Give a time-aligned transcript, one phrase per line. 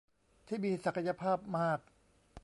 [0.47, 1.79] ที่มีศักยภาพมาก